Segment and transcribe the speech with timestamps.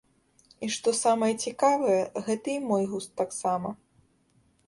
[0.65, 1.99] І, штос самае цікавае,
[2.29, 3.69] гэта і мой густ таксама.